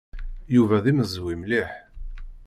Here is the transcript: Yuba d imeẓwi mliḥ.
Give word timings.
Yuba 0.55 0.83
d 0.83 0.85
imeẓwi 0.91 1.35
mliḥ. 1.41 1.71